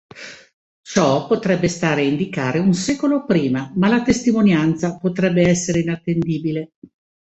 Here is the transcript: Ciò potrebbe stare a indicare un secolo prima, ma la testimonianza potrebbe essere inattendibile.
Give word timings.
Ciò 0.81 1.27
potrebbe 1.27 1.67
stare 1.67 2.01
a 2.01 2.05
indicare 2.05 2.57
un 2.57 2.73
secolo 2.73 3.23
prima, 3.23 3.71
ma 3.75 3.87
la 3.87 4.01
testimonianza 4.01 4.97
potrebbe 4.97 5.47
essere 5.47 5.81
inattendibile. 5.81 6.71